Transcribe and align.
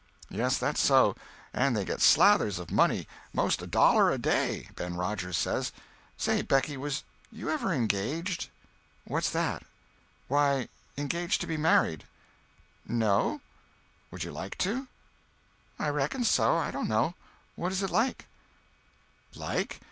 "Yes, 0.31 0.57
that's 0.57 0.81
so. 0.81 1.15
And 1.53 1.77
they 1.77 1.85
get 1.85 2.01
slathers 2.01 2.57
of 2.57 2.71
money—most 2.71 3.61
a 3.61 3.67
dollar 3.67 4.09
a 4.09 4.17
day, 4.17 4.69
Ben 4.75 4.95
Rogers 4.95 5.37
says. 5.37 5.71
Say, 6.17 6.41
Becky, 6.41 6.75
was 6.75 7.03
you 7.31 7.51
ever 7.51 7.71
engaged?" 7.71 8.49
"What's 9.05 9.29
that?" 9.29 9.61
"Why, 10.27 10.69
engaged 10.97 11.39
to 11.41 11.45
be 11.45 11.55
married." 11.55 12.05
"No." 12.87 13.41
"Would 14.09 14.23
you 14.23 14.31
like 14.31 14.57
to?" 14.65 14.87
"I 15.77 15.89
reckon 15.89 16.23
so. 16.23 16.55
I 16.57 16.71
don't 16.71 16.89
know. 16.89 17.13
What 17.55 17.71
is 17.71 17.83
it 17.83 17.91
like?" 17.91 18.25
"Like? 19.35 19.79